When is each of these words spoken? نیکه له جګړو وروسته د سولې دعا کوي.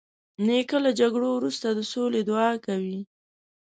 نیکه 0.45 0.77
له 0.85 0.91
جګړو 0.99 1.29
وروسته 1.33 1.67
د 1.71 1.79
سولې 1.91 2.21
دعا 2.29 2.51
کوي. 2.65 2.99